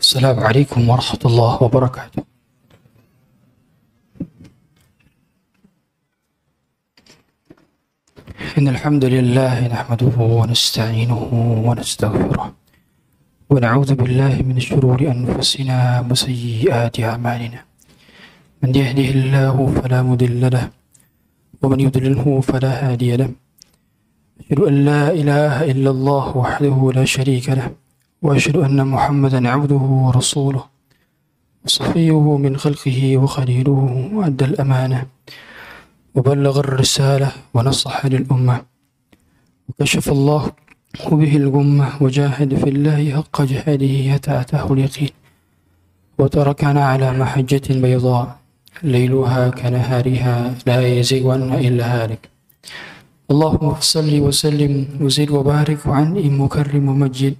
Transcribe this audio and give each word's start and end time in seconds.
السلام 0.00 0.40
عليكم 0.40 0.88
ورحمة 0.88 1.22
الله 1.24 1.62
وبركاته. 1.62 2.22
إن 8.58 8.68
الحمد 8.68 9.04
لله 9.04 9.68
نحمده 9.68 10.16
ونستعينه 10.18 11.22
ونستغفره 11.66 12.54
ونعوذ 13.50 13.94
بالله 13.94 14.42
من 14.42 14.60
شرور 14.60 15.00
أنفسنا 15.00 16.06
وسيئات 16.10 17.00
أعمالنا. 17.00 17.71
من 18.62 18.74
يهده 18.74 19.08
الله 19.18 19.56
فلا 19.76 20.02
مضل 20.02 20.50
له 20.54 20.70
ومن 21.62 21.80
يضلله 21.80 22.40
فلا 22.40 22.72
هادي 22.92 23.16
له. 23.16 23.30
أشهد 24.40 24.60
أن 24.60 24.84
لا 24.84 25.10
إله 25.10 25.70
إلا 25.70 25.90
الله 25.90 26.36
وحده 26.36 26.92
لا 26.94 27.04
شريك 27.04 27.48
له 27.50 27.70
وأشهد 28.22 28.56
أن 28.56 28.86
محمدا 28.86 29.48
عبده 29.48 29.84
ورسوله 30.06 30.64
وصفيه 31.64 32.36
من 32.36 32.56
خلقه 32.56 33.16
وخليله 33.16 34.10
وأدى 34.14 34.44
الأمانة 34.44 35.06
وبلغ 36.14 36.60
الرسالة 36.60 37.32
ونصح 37.54 38.06
للأمة 38.06 38.56
وكشف 39.68 40.08
الله 40.08 40.52
به 41.10 41.36
الغمة 41.36 41.88
وجاهد 42.02 42.54
في 42.54 42.68
الله 42.68 43.00
حق 43.16 43.42
جهاده 43.42 44.12
حتى 44.12 44.40
أتاه 44.40 44.72
اليقين 44.72 45.10
وتركنا 46.18 46.84
على 46.84 47.12
محجة 47.12 47.66
بيضاء. 47.70 48.41
ليلها 48.84 49.48
كنهارها 49.48 50.54
لا 50.66 50.80
يزيغ 50.98 51.32
عنها 51.32 51.58
إلا 51.58 51.84
هالك. 51.86 52.28
اللهم 53.30 53.74
صل 53.80 54.20
وسلم 54.20 54.72
وزد 55.00 55.30
وبارك 55.30 55.86
وعنئم 55.86 56.42
مكرم 56.42 56.88
ومجد 56.88 57.34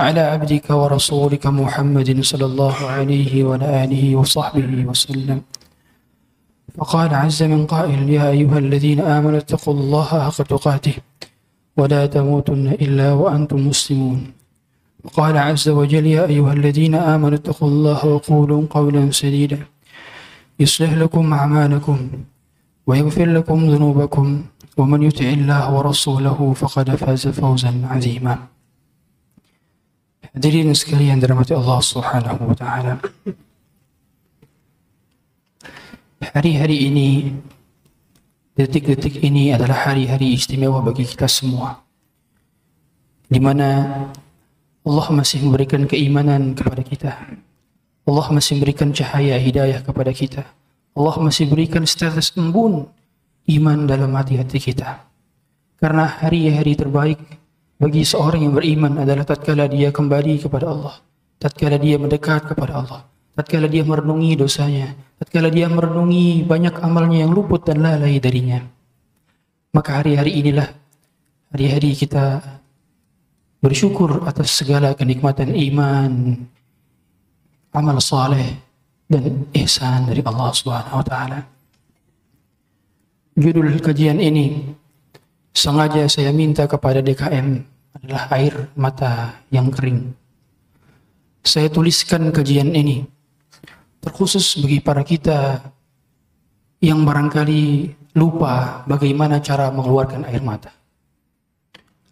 على 0.00 0.20
عبدك 0.20 0.70
ورسولك 0.70 1.46
محمد 1.46 2.20
صلى 2.20 2.44
الله 2.44 2.76
عليه 2.86 3.44
وعلى 3.44 3.84
آله 3.84 4.16
وصحبه 4.16 4.84
وسلم. 4.88 5.40
فقال 6.76 7.14
عز 7.14 7.42
من 7.42 7.66
قائل 7.66 8.10
يا 8.10 8.30
أيها 8.30 8.58
الذين 8.58 9.00
آمنوا 9.00 9.38
اتقوا 9.38 9.74
الله 9.74 10.08
حق 10.26 10.42
تقاته 10.42 10.96
ولا 11.76 12.06
تموتن 12.06 12.66
إلا 12.84 13.12
وأنتم 13.12 13.68
مسلمون. 13.68 14.20
وقال 15.04 15.36
عز 15.38 15.68
وجل 15.68 16.06
يا 16.06 16.26
أيها 16.26 16.52
الذين 16.52 16.94
آمنوا 16.94 17.38
اتقوا 17.38 17.68
الله 17.68 18.00
وقولوا 18.06 18.62
قولا 18.70 19.10
سديدا. 19.10 19.75
يصلح 20.60 20.92
لكم 20.92 21.32
أعمالكم 21.32 21.98
ويغفر 22.86 23.26
لكم 23.26 23.58
ذنوبكم 23.70 24.26
ومن 24.76 25.02
يطع 25.02 25.24
الله 25.24 25.62
ورسوله 25.74 26.52
فقد 26.52 26.86
فاز 26.96 27.28
فوزا 27.28 27.72
عظيما 27.84 28.36
Hadirin 30.36 30.68
sekalian 30.76 31.16
dirahmati 31.16 31.56
Allah 31.56 31.80
Subhanahu 31.80 32.52
wa 32.52 32.52
taala. 32.52 33.00
Hari-hari 36.20 36.92
ini 36.92 37.32
detik-detik 38.52 39.24
ini 39.24 39.56
adalah 39.56 39.88
hari-hari 39.88 40.36
istimewa 40.36 40.84
bagi 40.84 41.08
kita 41.08 41.24
semua. 41.24 41.80
Di 43.32 43.40
mana 43.40 43.96
Allah 44.84 45.06
masih 45.08 45.40
memberikan 45.40 45.88
keimanan 45.88 46.52
kepada 46.52 46.84
kita. 46.84 47.16
Allah 48.06 48.26
masih 48.30 48.62
memberikan 48.62 48.94
cahaya 48.94 49.34
hidayah 49.34 49.82
kepada 49.82 50.14
kita. 50.14 50.46
Allah 50.94 51.16
masih 51.18 51.50
berikan 51.50 51.82
status 51.82 52.30
embun 52.38 52.86
iman 53.50 53.78
dalam 53.84 54.14
hati-hati 54.14 54.62
kita. 54.62 55.02
Karena 55.76 56.06
hari-hari 56.08 56.78
terbaik 56.78 57.20
bagi 57.76 58.06
seorang 58.06 58.46
yang 58.46 58.54
beriman 58.56 59.02
adalah 59.02 59.26
tatkala 59.26 59.68
dia 59.68 59.92
kembali 59.92 60.40
kepada 60.40 60.72
Allah, 60.72 60.96
tatkala 61.36 61.76
dia 61.76 62.00
mendekat 62.00 62.48
kepada 62.48 62.72
Allah, 62.80 63.00
tatkala 63.36 63.68
dia 63.68 63.84
merenungi 63.84 64.32
dosanya, 64.40 64.96
tatkala 65.20 65.52
dia 65.52 65.68
merenungi 65.68 66.46
banyak 66.48 66.80
amalnya 66.80 67.28
yang 67.28 67.34
luput 67.36 67.66
dan 67.68 67.84
lalai 67.84 68.16
darinya. 68.16 68.64
Maka 69.76 70.00
hari-hari 70.00 70.40
inilah 70.40 70.72
hari-hari 71.52 71.92
kita 71.92 72.40
bersyukur 73.60 74.24
atas 74.24 74.56
segala 74.56 74.96
kenikmatan 74.96 75.52
iman, 75.52 76.40
amal 77.76 78.00
saleh 78.00 78.56
dan 79.04 79.44
ihsan 79.52 80.08
dari 80.08 80.24
Allah 80.24 80.48
Subhanahu 80.56 80.96
wa 80.96 81.04
taala. 81.04 81.40
Judul 83.36 83.76
kajian 83.84 84.16
ini 84.16 84.72
sengaja 85.52 86.08
saya 86.08 86.32
minta 86.32 86.64
kepada 86.64 87.04
DKM 87.04 87.60
adalah 88.00 88.32
air 88.32 88.72
mata 88.72 89.44
yang 89.52 89.68
kering. 89.68 90.16
Saya 91.44 91.68
tuliskan 91.68 92.32
kajian 92.32 92.72
ini 92.72 93.04
terkhusus 94.00 94.56
bagi 94.56 94.80
para 94.80 95.04
kita 95.04 95.60
yang 96.80 97.04
barangkali 97.04 97.92
lupa 98.16 98.82
bagaimana 98.88 99.38
cara 99.44 99.68
mengeluarkan 99.68 100.24
air 100.24 100.40
mata. 100.40 100.72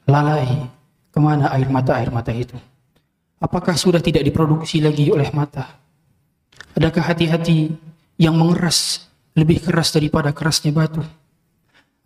Lalai, 0.04 0.68
ke 1.08 1.18
mana 1.18 1.48
air 1.56 1.72
mata-air 1.72 2.12
mata 2.12 2.28
itu? 2.28 2.54
Apakah 3.44 3.76
sudah 3.76 4.00
tidak 4.00 4.24
diproduksi 4.24 4.80
lagi 4.80 5.12
oleh 5.12 5.28
mata? 5.36 5.76
Adakah 6.72 7.12
hati-hati 7.12 7.76
yang 8.16 8.40
mengeras 8.40 9.04
lebih 9.36 9.60
keras 9.60 9.92
daripada 9.92 10.32
kerasnya 10.32 10.72
batu? 10.72 11.04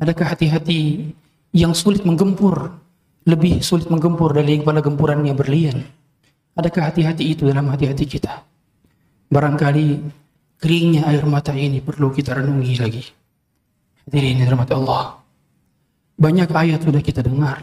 Adakah 0.03 0.35
hati-hati 0.35 1.15
yang 1.55 1.79
sulit 1.79 2.03
menggempur 2.03 2.75
lebih 3.23 3.63
sulit 3.63 3.87
menggempur 3.87 4.35
daripada 4.35 4.83
gempurannya 4.83 5.31
berlian? 5.39 5.87
Adakah 6.59 6.91
hati-hati 6.91 7.39
itu 7.39 7.47
dalam 7.47 7.71
hati-hati 7.71 8.03
kita? 8.03 8.43
Barangkali 9.31 10.03
keringnya 10.59 11.07
air 11.07 11.23
mata 11.23 11.55
ini 11.55 11.79
perlu 11.79 12.11
kita 12.11 12.35
renungi 12.35 12.75
lagi. 12.83 13.05
Hadirin 14.11 14.43
rahmat 14.43 14.75
Allah. 14.75 15.23
Banyak 16.19 16.51
ayat 16.51 16.83
sudah 16.83 16.99
kita 16.99 17.23
dengar. 17.23 17.63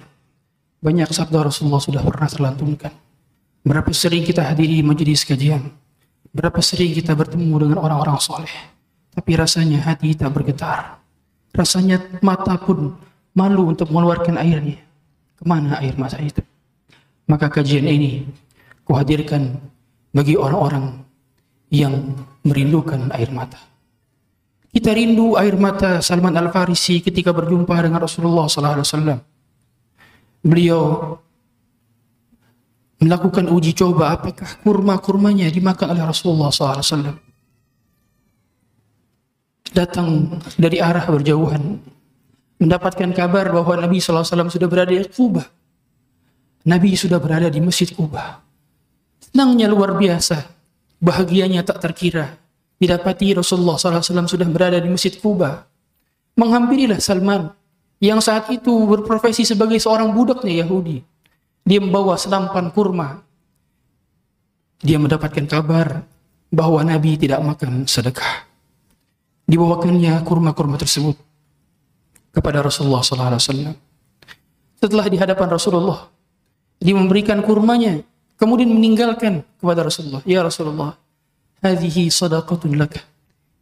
Banyak 0.79 1.11
sabda 1.11 1.43
Rasulullah 1.43 1.83
sudah 1.83 1.99
pernah 1.99 2.31
terlantunkan. 2.31 3.04
Berapa 3.65 3.89
sering 3.89 4.21
kita 4.21 4.45
hadiri 4.45 4.85
majelis 4.85 5.25
kajian. 5.25 5.73
Berapa 6.29 6.61
sering 6.61 6.93
kita 6.93 7.17
bertemu 7.17 7.65
dengan 7.65 7.81
orang-orang 7.81 8.21
soleh. 8.21 8.53
Tapi 9.09 9.31
rasanya 9.33 9.81
hati 9.81 10.13
kita 10.13 10.29
bergetar. 10.29 11.01
Rasanya 11.49 12.21
mata 12.21 12.61
pun 12.61 12.93
malu 13.33 13.73
untuk 13.73 13.89
mengeluarkan 13.89 14.37
airnya. 14.37 14.77
Ke 15.33 15.43
mana 15.49 15.81
air 15.81 15.97
mata 15.97 16.21
itu? 16.21 16.45
Maka 17.25 17.49
kajian 17.49 17.89
ini 17.89 18.29
kuhadirkan 18.85 19.57
bagi 20.13 20.37
orang-orang 20.37 21.01
yang 21.73 22.13
merindukan 22.45 23.09
air 23.17 23.33
mata. 23.33 23.57
Kita 24.69 24.93
rindu 24.93 25.39
air 25.41 25.57
mata 25.57 26.05
Salman 26.05 26.37
Al 26.37 26.53
Farisi 26.53 27.01
ketika 27.01 27.33
berjumpa 27.33 27.73
dengan 27.81 28.03
Rasulullah 28.03 28.45
SAW. 28.45 29.17
Beliau 30.45 31.15
melakukan 33.05 33.45
uji 33.53 33.77
coba 33.77 34.17
apakah 34.17 34.49
kurma-kurmanya 34.65 35.53
dimakan 35.53 35.93
oleh 35.93 36.03
Rasulullah 36.09 36.49
SAW. 36.49 37.21
Datang 39.69 40.39
dari 40.57 40.81
arah 40.81 41.05
berjauhan, 41.05 41.77
mendapatkan 42.57 43.11
kabar 43.13 43.53
bahwa 43.53 43.85
Nabi 43.85 44.01
SAW 44.01 44.25
sudah 44.49 44.65
berada 44.65 44.89
di 44.89 45.05
Kuba. 45.05 45.45
Nabi 46.65 46.97
sudah 46.97 47.21
berada 47.21 47.45
di 47.51 47.61
Masjid 47.61 47.91
Kuba. 47.93 48.41
Senangnya 49.21 49.69
luar 49.69 49.93
biasa, 49.93 50.41
bahagianya 50.97 51.61
tak 51.61 51.83
terkira. 51.83 52.41
Didapati 52.81 53.37
Rasulullah 53.37 53.77
SAW 53.77 54.25
sudah 54.25 54.47
berada 54.49 54.81
di 54.81 54.89
Masjid 54.89 55.13
Kuba. 55.13 55.67
Menghampirilah 56.35 56.99
Salman, 56.99 57.53
yang 58.01 58.19
saat 58.19 58.51
itu 58.51 58.71
berprofesi 58.87 59.47
sebagai 59.47 59.79
seorang 59.79 60.11
budaknya 60.11 60.65
Yahudi. 60.65 61.14
Dia 61.65 61.81
membawa 61.81 62.13
senampan 62.15 62.69
kurma. 62.69 63.25
Dia 64.85 65.01
mendapatkan 65.01 65.49
kabar 65.49 66.05
bahwa 66.53 66.79
Nabi 66.85 67.17
tidak 67.17 67.41
makan 67.41 67.89
sedekah. 67.89 68.45
Dibawakannya 69.49 70.21
kurma-kurma 70.21 70.77
tersebut 70.77 71.17
kepada 72.29 72.61
Rasulullah 72.61 73.01
SAW. 73.01 73.73
Setelah 74.77 75.05
di 75.09 75.17
hadapan 75.17 75.47
Rasulullah, 75.49 76.05
dia 76.77 76.93
memberikan 76.93 77.41
kurmanya, 77.41 78.03
kemudian 78.37 78.69
meninggalkan 78.69 79.41
kepada 79.57 79.81
Rasulullah. 79.87 80.21
Ya 80.27 80.45
Rasulullah, 80.45 80.93
hadhihi 81.65 82.11
sadaqatun 82.13 82.77
laka. 82.77 83.01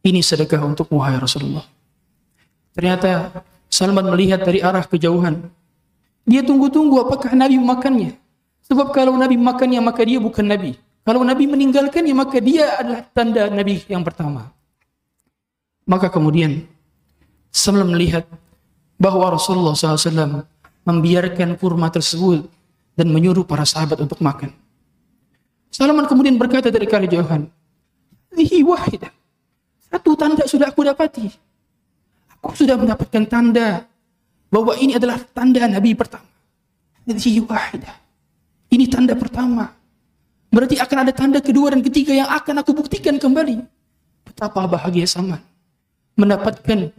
Ini 0.04 0.20
sedekah 0.20 0.60
untuk 0.68 0.92
wahai 0.92 1.16
Rasulullah. 1.16 1.64
Ternyata 2.76 3.32
Salman 3.72 4.12
melihat 4.12 4.44
dari 4.44 4.60
arah 4.60 4.84
kejauhan. 4.84 5.48
Dia 6.24 6.42
tunggu-tunggu 6.44 7.04
apakah 7.04 7.36
Nabi 7.36 7.60
memakannya. 7.60 8.16
Sebab 8.64 8.96
kalau 8.96 9.14
Nabi 9.20 9.36
makannya 9.36 9.84
maka 9.84 10.08
dia 10.08 10.24
bukan 10.24 10.48
Nabi. 10.48 10.80
Kalau 11.04 11.20
Nabi 11.28 11.52
meninggalkannya 11.52 12.16
maka 12.16 12.40
dia 12.40 12.80
adalah 12.80 13.04
tanda 13.12 13.52
Nabi 13.52 13.84
yang 13.92 14.08
pertama. 14.08 14.56
Maka 15.84 16.08
kemudian 16.08 16.64
Salman 17.52 17.92
melihat 17.92 18.24
bahwa 18.96 19.36
Rasulullah 19.36 19.76
SAW 19.76 20.48
membiarkan 20.88 21.60
kurma 21.60 21.92
tersebut 21.92 22.48
dan 22.96 23.12
menyuruh 23.12 23.44
para 23.44 23.68
sahabat 23.68 24.00
untuk 24.00 24.24
makan. 24.24 24.56
Salman 25.70 26.08
kemudian 26.08 26.40
berkata 26.40 26.72
dari 26.72 26.88
kejauhan, 26.88 27.52
Lihi 28.34 28.66
wahidah. 28.66 29.12
Satu 29.92 30.18
tanda 30.18 30.48
sudah 30.50 30.74
aku 30.74 30.82
dapati. 30.82 31.30
Aku 32.42 32.58
sudah 32.58 32.80
mendapatkan 32.80 33.24
tanda 33.30 33.86
bahwa 34.54 34.78
ini 34.78 34.94
adalah 34.94 35.18
tanda 35.34 35.66
Nabi 35.66 35.98
pertama. 35.98 36.30
Ini 38.70 38.86
tanda 38.86 39.18
pertama. 39.18 39.74
Berarti 40.54 40.78
akan 40.78 40.98
ada 41.10 41.10
tanda 41.10 41.42
kedua 41.42 41.74
dan 41.74 41.82
ketiga 41.82 42.14
yang 42.14 42.30
akan 42.30 42.62
aku 42.62 42.78
buktikan 42.78 43.18
kembali. 43.18 43.66
Betapa 44.30 44.70
bahagia 44.70 45.10
Salman 45.10 45.42
mendapatkan 46.14 46.94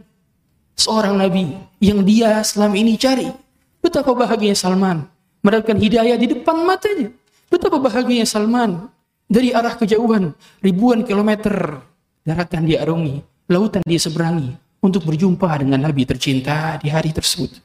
seorang 0.75 1.15
nabi 1.15 1.55
yang 1.79 2.03
dia 2.03 2.43
selama 2.43 2.75
ini 2.75 2.99
cari. 2.99 3.31
Betapa 3.79 4.11
bahagia 4.11 4.51
Salman 4.51 5.07
mendapatkan 5.39 5.79
hidayah 5.79 6.19
di 6.19 6.35
depan 6.35 6.67
matanya. 6.67 7.15
Betapa 7.47 7.79
bahagianya 7.79 8.27
Salman 8.27 8.91
dari 9.31 9.55
arah 9.55 9.79
kejauhan 9.79 10.35
ribuan 10.59 11.07
kilometer 11.07 11.79
daratan 12.27 12.67
dia 12.67 12.83
arungi, 12.83 13.23
lautan 13.47 13.79
dia 13.87 14.01
seberangi 14.01 14.64
untuk 14.85 15.01
berjumpa 15.09 15.49
dengan 15.65 15.81
Nabi 15.81 16.05
tercinta 16.05 16.77
di 16.77 16.93
hari 16.93 17.09
tersebut. 17.09 17.57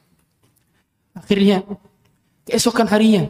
Akhirnya 1.12 1.60
keesokan 2.48 2.88
harinya 2.88 3.28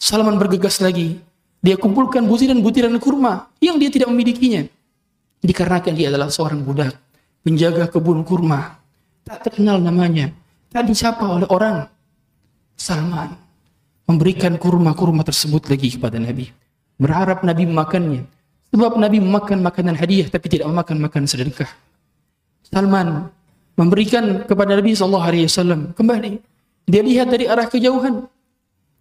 Salman 0.00 0.40
bergegas 0.40 0.80
lagi. 0.80 1.20
Dia 1.60 1.76
kumpulkan 1.76 2.24
butiran-butiran 2.24 2.96
kurma 2.96 3.52
yang 3.60 3.76
dia 3.76 3.92
tidak 3.92 4.08
memilikinya. 4.08 4.64
Dikarenakan 5.44 5.92
dia 5.92 6.08
adalah 6.08 6.32
seorang 6.32 6.64
budak, 6.64 6.96
penjaga 7.44 7.84
kebun 7.84 8.24
kurma. 8.24 8.80
Tak 9.28 9.44
terkenal 9.44 9.76
namanya, 9.76 10.32
tak 10.72 10.88
disapa 10.88 11.28
oleh 11.28 11.44
orang. 11.52 11.84
Salman 12.80 13.36
memberikan 14.08 14.56
kurma-kurma 14.56 15.20
tersebut 15.20 15.68
lagi 15.68 16.00
kepada 16.00 16.16
Nabi. 16.16 16.48
Berharap 16.96 17.44
Nabi 17.44 17.68
memakannya. 17.68 18.24
Sebab 18.72 18.96
Nabi 18.96 19.20
memakan 19.20 19.60
makanan 19.60 20.00
hadiah 20.00 20.32
tapi 20.32 20.48
tidak 20.48 20.64
memakan 20.72 20.96
makanan 20.96 21.28
sedekah. 21.28 21.68
Salman 22.70 23.26
memberikan 23.74 24.46
kepada 24.46 24.78
Nabi 24.78 24.94
SAW 24.94 25.92
kembali. 25.94 26.32
Dia 26.86 27.02
lihat 27.02 27.30
dari 27.30 27.50
arah 27.50 27.66
kejauhan. 27.66 28.26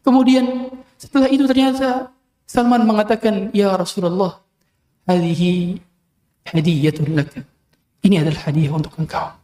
Kemudian 0.01 0.73
setelah 0.97 1.29
itu 1.29 1.45
ternyata 1.45 2.09
Salman 2.49 2.81
mengatakan, 2.85 3.53
Ya 3.53 3.73
Rasulullah, 3.77 4.41
hadihi 5.05 5.77
hadiyatul 6.49 7.13
laka. 7.13 7.45
Ini 8.01 8.25
adalah 8.25 8.49
hadiah 8.49 8.73
untuk 8.73 8.95
engkau. 8.97 9.35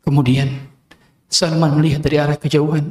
Kemudian 0.00 0.48
Salman 1.28 1.76
melihat 1.76 2.00
dari 2.00 2.16
arah 2.16 2.38
kejauhan. 2.38 2.88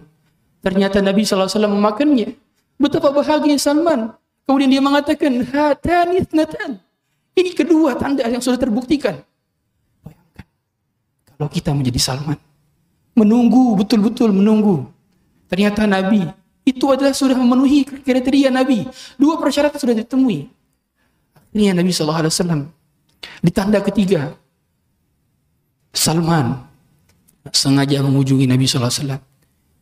Ternyata 0.62 1.00
Nabi 1.00 1.24
SAW 1.24 1.50
memakannya. 1.72 2.36
Betapa 2.76 3.10
bahagia 3.16 3.56
Salman. 3.56 4.12
Kemudian 4.46 4.70
dia 4.70 4.84
mengatakan, 4.84 5.32
Hatani. 5.48 6.22
Ini 7.36 7.50
kedua 7.56 7.98
tanda 7.98 8.28
yang 8.28 8.44
sudah 8.44 8.60
terbuktikan. 8.60 9.24
Kalau 11.36 11.50
kita 11.52 11.76
menjadi 11.76 12.00
Salman. 12.00 12.40
Menunggu, 13.16 13.76
betul-betul 13.80 14.32
menunggu. 14.32 14.88
Ternyata 15.48 15.88
Nabi 15.88 16.28
itu 16.66 16.86
adalah 16.90 17.14
sudah 17.14 17.38
memenuhi 17.38 17.86
kriteria 17.86 18.50
Nabi. 18.50 18.90
Dua 19.16 19.38
persyaratan 19.38 19.78
sudah 19.78 19.96
ditemui. 19.96 20.50
Ini 21.56 21.72
Nabi 21.72 21.92
SAW. 21.94 22.68
Di 23.40 23.52
tanda 23.54 23.80
ketiga, 23.80 24.36
Salman 25.96 26.60
sengaja 27.54 28.04
mengunjungi 28.04 28.50
Nabi 28.50 28.66
SAW 28.68 29.22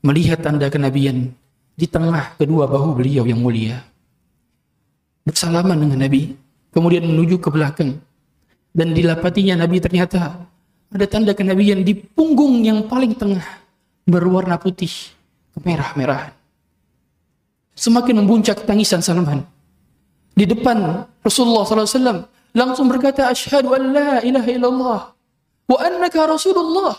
melihat 0.03 0.43
tanda 0.43 0.67
kenabian 0.67 1.31
di 1.73 1.87
tengah 1.89 2.37
kedua 2.37 2.69
bahu 2.69 2.93
beliau 2.93 3.25
yang 3.25 3.41
mulia. 3.41 3.81
Bersalaman 5.23 5.79
dengan 5.79 6.03
Nabi, 6.03 6.35
kemudian 6.75 7.07
menuju 7.07 7.39
ke 7.39 7.49
belakang. 7.49 7.97
Dan 8.73 8.91
dilapatinya 8.91 9.63
Nabi 9.63 9.79
ternyata 9.79 10.49
ada 10.93 11.06
tanda 11.10 11.34
kenabian 11.34 11.82
di 11.82 11.97
punggung 11.97 12.62
yang 12.62 12.86
paling 12.86 13.17
tengah 13.17 13.41
berwarna 14.06 14.62
putih 14.62 14.93
kemerah-merahan. 15.58 16.29
Semakin 17.73 18.21
membuncak 18.21 18.62
tangisan 18.69 19.01
Salman. 19.01 19.41
Di 20.38 20.45
depan 20.45 21.10
Rasulullah 21.25 21.65
SAW 21.65 22.29
langsung 22.53 22.86
berkata, 22.86 23.25
Ashadu 23.34 23.73
an 23.73 23.84
la 23.89 24.12
ilaha 24.21 24.49
illallah 24.53 24.99
wa 25.65 25.77
annaka 25.82 26.29
Rasulullah. 26.29 26.93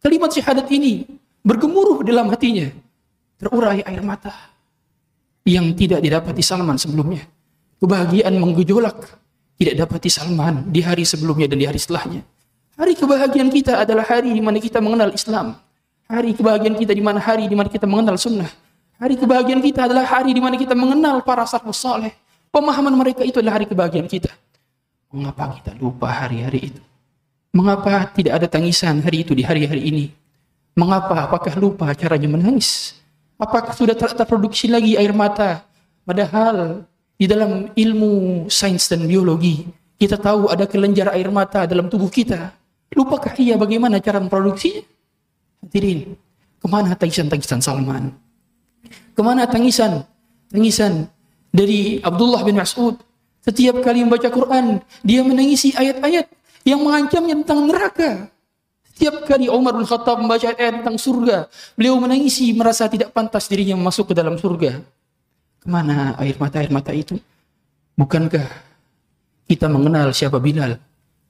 Kalimat 0.00 0.32
syahadat 0.32 0.68
ini 0.72 1.04
bergemuruh 1.44 2.00
dalam 2.00 2.32
hatinya. 2.32 2.68
Terurai 3.36 3.84
air 3.84 4.00
mata 4.00 4.32
yang 5.44 5.76
tidak 5.76 6.00
didapati 6.00 6.40
Salman 6.40 6.80
sebelumnya. 6.80 7.28
Kebahagiaan 7.76 8.32
menggejolak 8.40 8.96
tidak 9.60 9.74
dapati 9.84 10.08
Salman 10.08 10.64
di 10.72 10.80
hari 10.80 11.04
sebelumnya 11.04 11.44
dan 11.44 11.60
di 11.60 11.66
hari 11.68 11.76
setelahnya. 11.76 12.24
Hari 12.74 12.98
kebahagiaan 12.98 13.54
kita 13.54 13.86
adalah 13.86 14.02
hari 14.02 14.34
di 14.34 14.42
mana 14.42 14.58
kita 14.58 14.82
mengenal 14.82 15.14
Islam. 15.14 15.54
Hari 16.10 16.34
kebahagiaan 16.34 16.74
kita 16.74 16.90
di 16.90 17.02
mana 17.06 17.22
hari 17.22 17.46
di 17.46 17.54
mana 17.54 17.70
kita 17.70 17.86
mengenal 17.86 18.18
sunnah. 18.18 18.50
Hari 18.98 19.14
kebahagiaan 19.14 19.62
kita 19.62 19.86
adalah 19.86 20.02
hari 20.02 20.34
di 20.34 20.42
mana 20.42 20.58
kita 20.58 20.74
mengenal 20.74 21.22
para 21.22 21.46
salafus 21.46 21.78
saleh. 21.78 22.10
Pemahaman 22.50 22.90
mereka 22.98 23.22
itu 23.22 23.38
adalah 23.38 23.62
hari 23.62 23.70
kebahagiaan 23.70 24.10
kita. 24.10 24.34
Mengapa 25.14 25.54
kita 25.54 25.70
lupa 25.78 26.10
hari-hari 26.10 26.74
itu? 26.74 26.82
Mengapa 27.54 28.10
tidak 28.10 28.42
ada 28.42 28.46
tangisan 28.50 28.98
hari 29.06 29.22
itu 29.22 29.38
di 29.38 29.46
hari-hari 29.46 29.86
ini? 29.86 30.04
Mengapa? 30.74 31.30
Apakah 31.30 31.54
lupa 31.54 31.94
caranya 31.94 32.26
menangis? 32.26 32.98
Apakah 33.38 33.70
sudah 33.70 33.94
tak 33.94 34.18
terproduksi 34.18 34.66
lagi 34.66 34.98
air 34.98 35.14
mata? 35.14 35.62
Padahal 36.02 36.82
di 37.14 37.30
dalam 37.30 37.70
ilmu 37.70 38.46
sains 38.50 38.90
dan 38.90 39.06
biologi, 39.06 39.62
kita 39.94 40.18
tahu 40.18 40.50
ada 40.50 40.66
kelenjar 40.66 41.14
air 41.14 41.30
mata 41.30 41.70
dalam 41.70 41.86
tubuh 41.86 42.10
kita. 42.10 42.63
Lupakah 42.94 43.34
ia 43.42 43.58
bagaimana 43.58 43.98
cara 43.98 44.22
memproduksinya? 44.22 44.86
Hadirin, 45.66 46.14
ke 46.62 46.66
mana 46.70 46.94
tangisan-tangisan 46.94 47.60
Salman? 47.60 48.14
Ke 49.14 49.20
mana 49.20 49.50
tangisan? 49.50 50.06
Tangisan 50.48 51.10
dari 51.50 51.98
Abdullah 52.02 52.46
bin 52.46 52.58
Mas'ud. 52.58 52.98
Setiap 53.44 53.82
kali 53.84 54.06
membaca 54.06 54.30
Quran, 54.30 54.80
dia 55.04 55.20
menangisi 55.20 55.74
ayat-ayat 55.76 56.30
yang 56.64 56.80
mengancamnya 56.80 57.34
tentang 57.44 57.60
neraka. 57.68 58.10
Setiap 58.94 59.26
kali 59.26 59.50
Umar 59.50 59.74
bin 59.74 59.84
Khattab 59.84 60.22
membaca 60.22 60.54
ayat 60.54 60.80
tentang 60.80 60.96
surga, 60.96 61.50
beliau 61.74 61.98
menangisi 61.98 62.54
merasa 62.54 62.86
tidak 62.86 63.10
pantas 63.10 63.50
dirinya 63.50 63.74
masuk 63.74 64.10
ke 64.10 64.14
dalam 64.14 64.38
surga. 64.38 64.80
Ke 65.60 65.66
mana 65.66 66.14
air 66.22 66.38
mata-air 66.38 66.70
mata 66.70 66.94
itu? 66.94 67.18
Bukankah 67.98 68.46
kita 69.50 69.66
mengenal 69.66 70.14
siapa 70.14 70.38
Bilal? 70.38 70.78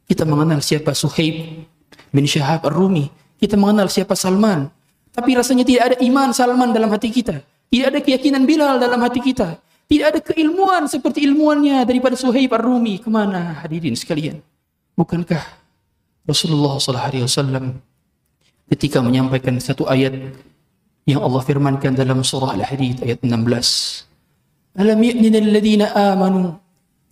Kita 0.05 0.29
mengenal 0.29 0.61
siapa 0.61 0.93
Suhaib 0.93 1.65
bin 2.13 2.25
Syahab 2.29 2.69
Ar-Rumi? 2.69 3.09
Kita 3.41 3.57
mengenal 3.57 3.89
siapa 3.89 4.13
Salman? 4.13 4.69
Tapi 5.15 5.31
rasanya 5.39 5.65
tidak 5.65 5.83
ada 5.93 5.97
iman 6.05 6.29
Salman 6.35 6.71
dalam 6.75 6.91
hati 6.93 7.09
kita. 7.09 7.41
Tidak 7.73 7.87
ada 7.89 8.01
keyakinan 8.05 8.45
Bilal 8.45 8.77
dalam 8.79 9.01
hati 9.01 9.19
kita. 9.25 9.59
Tidak 9.85 10.07
ada 10.11 10.21
keilmuan 10.21 10.89
seperti 10.89 11.25
ilmuannya 11.29 11.85
daripada 11.85 12.17
Suhaib 12.17 12.53
Ar-Rumi. 12.53 13.01
Ke 13.01 13.09
mana 13.09 13.61
hadirin 13.65 13.97
sekalian? 13.97 14.41
Bukankah 14.95 15.41
Rasulullah 16.25 16.81
SAW 16.81 17.77
ketika 18.73 19.05
menyampaikan 19.05 19.61
satu 19.61 19.85
ayat 19.85 20.17
yang 21.05 21.21
Allah 21.21 21.43
firmankan 21.45 21.93
dalam 21.93 22.25
surah 22.25 22.57
Al-Hadid 22.57 23.05
ayat 23.05 23.21
16. 23.21 24.81
Alam 24.81 24.99
ya'nina 25.05 25.93
amanu 26.17 26.64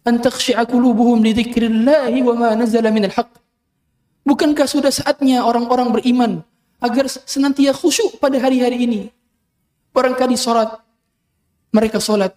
an 0.03 0.19
takhshi'a 0.19 0.63
qulubuhum 0.67 1.23
li 1.23 1.33
dzikrillahi 1.35 2.19
wa 2.23 2.35
ma 2.35 2.49
nazala 2.59 2.91
minal 2.91 3.15
haqq. 3.15 3.31
Bukankah 4.23 4.67
sudah 4.71 4.91
saatnya 4.95 5.43
orang-orang 5.43 5.91
beriman 5.99 6.33
agar 6.79 7.11
senantiasa 7.11 7.75
khusyuk 7.79 8.23
pada 8.23 8.39
hari-hari 8.39 8.87
ini? 8.87 9.01
Barangkali 9.91 10.39
sholat, 10.39 10.79
mereka 11.75 11.99
sholat, 11.99 12.33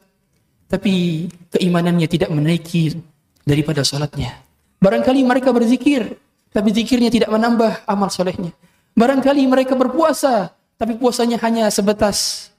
tapi 0.66 1.26
keimanannya 1.54 2.10
tidak 2.10 2.34
menaiki 2.34 2.98
daripada 3.46 3.86
sholatnya. 3.86 4.34
Barangkali 4.82 5.22
mereka 5.24 5.54
berzikir, 5.54 6.18
tapi 6.52 6.70
zikirnya 6.74 7.14
tidak 7.14 7.30
menambah 7.32 7.86
amal 7.86 8.10
solehnya. 8.12 8.52
Barangkali 8.98 9.46
mereka 9.46 9.78
berpuasa, 9.78 10.52
tapi 10.76 11.00
puasanya 11.00 11.40
hanya 11.42 11.70
sebatas 11.72 12.50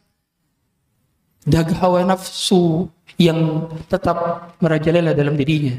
daga 1.47 1.77
hawa 1.79 2.03
nafsu 2.03 2.91
yang 3.17 3.69
tetap 3.89 4.17
merajalela 4.61 5.17
dalam 5.17 5.37
dirinya. 5.37 5.77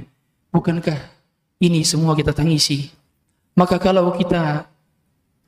Bukankah 0.49 0.97
ini 1.61 1.85
semua 1.85 2.17
kita 2.17 2.33
tangisi? 2.33 2.89
Maka 3.57 3.77
kalau 3.81 4.13
kita 4.13 4.65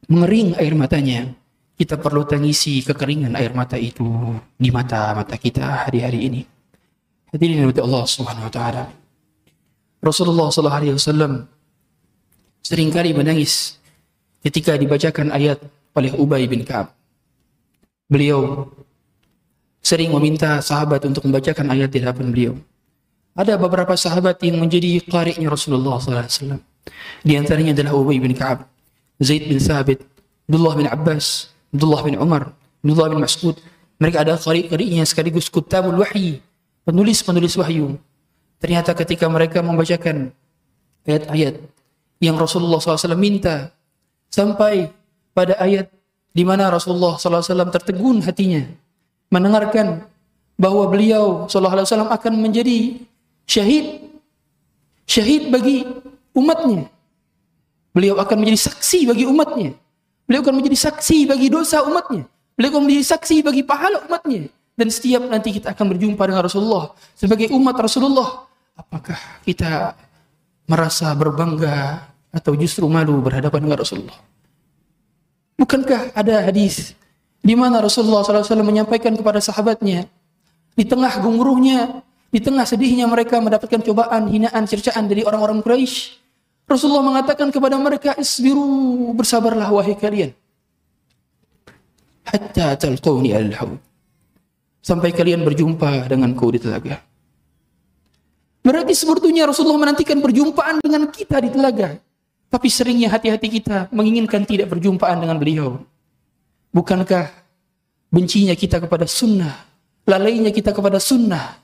mengering 0.10 0.58
air 0.58 0.74
matanya, 0.74 1.30
kita 1.78 1.98
perlu 1.98 2.26
tangisi 2.26 2.82
kekeringan 2.82 3.38
air 3.38 3.54
mata 3.54 3.78
itu 3.78 4.06
di 4.58 4.70
mata-mata 4.74 5.38
kita 5.38 5.90
hari-hari 5.90 6.20
ini. 6.30 6.42
Hadirin 7.30 7.70
Allah 7.70 8.04
Subhanahu 8.10 8.50
wa 8.50 8.54
taala. 8.54 8.84
Rasulullah 10.02 10.48
sallallahu 10.50 10.80
alaihi 10.80 10.96
wasallam 10.96 11.46
sering 12.64 12.90
kali 12.90 13.14
menangis 13.14 13.78
ketika 14.42 14.74
dibacakan 14.80 15.30
ayat 15.30 15.60
oleh 15.94 16.12
Ubay 16.16 16.48
bin 16.48 16.64
Ka'ab. 16.64 16.96
Beliau 18.10 18.66
sering 19.80 20.12
meminta 20.12 20.60
sahabat 20.60 21.04
untuk 21.08 21.26
membacakan 21.26 21.72
ayat 21.72 21.90
di 21.90 22.04
hadapan 22.04 22.28
beliau. 22.32 22.54
Ada 23.36 23.56
beberapa 23.56 23.96
sahabat 23.96 24.42
yang 24.44 24.60
menjadi 24.60 25.00
qari'nya 25.08 25.48
Rasulullah 25.48 26.02
SAW. 26.02 26.60
Di 27.24 27.34
antaranya 27.40 27.72
adalah 27.72 27.96
Ubay 27.96 28.20
bin 28.20 28.36
Ka'ab, 28.36 28.68
Zaid 29.24 29.48
bin 29.48 29.62
Thabit, 29.62 30.04
Abdullah 30.50 30.74
bin 30.76 30.88
Abbas, 30.90 31.54
Abdullah 31.72 32.02
bin 32.04 32.16
Umar, 32.20 32.52
Abdullah 32.84 33.08
bin 33.14 33.20
Mas'ud. 33.24 33.56
Mereka 34.00 34.24
adalah 34.24 34.40
qari'-qari'nya 34.40 35.04
sekaligus 35.08 35.48
kutabul 35.48 36.00
wahyi, 36.00 36.44
penulis-penulis 36.84 37.56
wahyu. 37.60 38.00
Ternyata 38.60 38.92
ketika 38.96 39.32
mereka 39.32 39.64
membacakan 39.64 40.36
ayat-ayat 41.08 41.64
yang 42.20 42.36
Rasulullah 42.36 42.84
SAW 42.84 43.16
minta 43.16 43.72
sampai 44.28 44.92
pada 45.32 45.56
ayat 45.64 45.88
di 46.36 46.44
mana 46.44 46.68
Rasulullah 46.68 47.16
SAW 47.16 47.72
tertegun 47.72 48.20
hatinya 48.20 48.68
mendengarkan 49.30 50.06
bahwa 50.60 50.90
beliau 50.92 51.48
SAW 51.48 52.10
akan 52.10 52.34
menjadi 52.36 53.00
syahid 53.48 54.10
syahid 55.10 55.50
bagi 55.50 55.88
umatnya. 56.36 56.86
Beliau 57.96 58.22
akan 58.22 58.46
menjadi 58.46 58.70
saksi 58.70 59.10
bagi 59.10 59.26
umatnya. 59.26 59.74
Beliau 60.30 60.46
akan 60.46 60.62
menjadi 60.62 60.78
saksi 60.78 61.26
bagi 61.26 61.48
dosa 61.50 61.82
umatnya. 61.82 62.30
Beliau 62.54 62.70
akan 62.76 62.86
menjadi 62.86 63.06
saksi 63.18 63.42
bagi 63.42 63.66
pahala 63.66 64.06
umatnya. 64.06 64.52
Dan 64.78 64.88
setiap 64.94 65.26
nanti 65.26 65.56
kita 65.58 65.74
akan 65.74 65.86
berjumpa 65.96 66.24
dengan 66.24 66.46
Rasulullah 66.46 66.96
sebagai 67.12 67.52
umat 67.52 67.76
Rasulullah 67.76 68.48
apakah 68.80 69.20
kita 69.44 69.92
merasa 70.64 71.12
berbangga 71.12 72.08
atau 72.32 72.56
justru 72.56 72.88
malu 72.88 73.20
berhadapan 73.20 73.68
dengan 73.68 73.84
Rasulullah? 73.84 74.16
Bukankah 75.60 76.16
ada 76.16 76.48
hadis 76.48 76.96
di 77.40 77.56
mana 77.56 77.80
Rasulullah 77.80 78.24
SAW 78.24 78.64
menyampaikan 78.64 79.16
kepada 79.16 79.40
sahabatnya 79.40 80.08
di 80.76 80.84
tengah 80.88 81.20
gemuruhnya, 81.20 82.04
di 82.32 82.40
tengah 82.40 82.64
sedihnya 82.64 83.08
mereka 83.08 83.40
mendapatkan 83.40 83.84
cobaan, 83.84 84.32
hinaan, 84.32 84.64
cercaan 84.68 85.08
dari 85.08 85.28
orang-orang 85.28 85.60
Quraisy. 85.60 86.20
Rasulullah 86.70 87.02
mengatakan 87.02 87.50
kepada 87.50 87.76
mereka, 87.82 88.14
"Isbiru, 88.16 89.12
bersabarlah 89.18 89.68
wahai 89.74 89.98
kalian." 89.98 90.32
Hatta 92.30 92.78
talqawni 92.78 93.34
al 93.34 93.50
Sampai 94.80 95.12
kalian 95.12 95.42
berjumpa 95.44 96.06
denganku 96.08 96.54
di 96.54 96.60
telaga. 96.62 97.02
Berarti 98.62 98.94
sebetulnya 98.94 99.50
Rasulullah 99.50 99.82
menantikan 99.82 100.22
perjumpaan 100.22 100.80
dengan 100.80 101.10
kita 101.10 101.42
di 101.42 101.50
telaga. 101.50 101.98
Tapi 102.50 102.68
seringnya 102.70 103.10
hati-hati 103.10 103.48
kita 103.50 103.90
menginginkan 103.90 104.46
tidak 104.46 104.70
perjumpaan 104.70 105.18
dengan 105.22 105.38
beliau. 105.42 105.82
Bukankah 106.70 107.34
bencinya 108.14 108.54
kita 108.54 108.78
kepada 108.82 109.10
sunnah, 109.10 109.66
lalainya 110.06 110.54
kita 110.54 110.70
kepada 110.74 111.02
sunnah, 111.02 111.58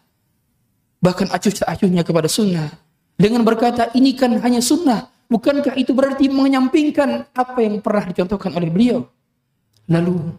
bahkan 1.02 1.30
acuh 1.30 1.54
tak 1.54 1.70
acuhnya 1.70 2.02
kepada 2.02 2.26
sunnah. 2.26 2.70
Dengan 3.16 3.46
berkata 3.46 3.94
ini 3.94 4.18
kan 4.18 4.34
hanya 4.42 4.60
sunnah, 4.60 5.08
bukankah 5.30 5.78
itu 5.78 5.94
berarti 5.94 6.28
menyampingkan 6.28 7.30
apa 7.32 7.60
yang 7.62 7.80
pernah 7.80 8.10
dicontohkan 8.10 8.52
oleh 8.58 8.70
beliau? 8.74 9.06
Lalu 9.86 10.34